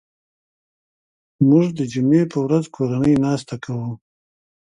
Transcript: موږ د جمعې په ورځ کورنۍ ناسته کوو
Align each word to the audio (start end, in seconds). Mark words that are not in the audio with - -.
موږ 1.49 1.65
د 1.79 1.79
جمعې 1.93 2.23
په 2.31 2.37
ورځ 2.45 2.65
کورنۍ 2.75 3.13
ناسته 3.25 3.55
کوو 3.63 3.91